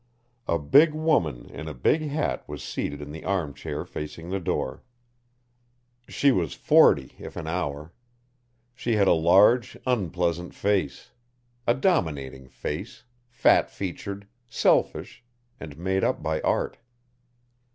A 0.47 0.57
big 0.57 0.95
woman 0.95 1.45
in 1.51 1.67
a 1.67 1.75
big 1.75 2.01
hat 2.01 2.43
was 2.49 2.63
seated 2.63 3.01
in 3.01 3.11
the 3.11 3.23
arm 3.23 3.53
chair 3.53 3.85
facing 3.85 4.31
the 4.31 4.39
door. 4.39 4.81
She 6.07 6.31
was 6.31 6.55
forty 6.55 7.13
if 7.19 7.35
an 7.35 7.45
hour. 7.45 7.93
She 8.73 8.95
had 8.95 9.07
a 9.07 9.13
large 9.13 9.77
unpleasant 9.85 10.55
face. 10.55 11.11
A 11.67 11.75
dominating 11.75 12.47
face, 12.47 13.03
fat 13.29 13.69
featured, 13.69 14.27
selfish, 14.49 15.23
and 15.59 15.77
made 15.77 16.03
up 16.03 16.23
by 16.23 16.41
art. 16.41 16.77